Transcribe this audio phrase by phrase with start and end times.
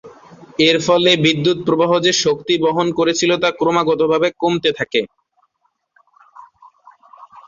[0.67, 5.01] এর ফলে বিদ্যুৎ প্রবাহ যে শক্তি বহন করছিল তা ক্রমাগতভাবে কমতে থাকে।